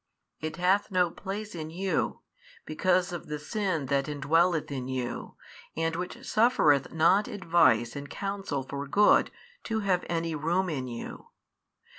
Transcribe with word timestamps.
It 0.39 0.55
hath 0.55 0.89
no 0.89 1.11
place 1.11 1.53
in 1.53 1.69
you, 1.69 2.21
because 2.65 3.11
of 3.11 3.27
the 3.27 3.37
sin 3.37 3.85
that 3.85 4.07
indwelleth 4.09 4.71
in 4.71 4.87
you, 4.87 5.35
and 5.77 5.95
which 5.95 6.25
suffereth 6.27 6.91
not 6.91 7.27
advice 7.27 7.95
and 7.95 8.09
counsel 8.09 8.63
for 8.63 8.87
good 8.87 9.29
to 9.65 9.81
have 9.81 10.03
any 10.09 10.33
room 10.33 10.69
in 10.71 10.87
you. 10.87 11.27